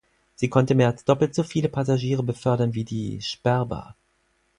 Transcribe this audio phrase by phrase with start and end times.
[0.33, 3.93] Sie konnte mehr als doppelt so viele Passagiere befördern wie die "Sperber".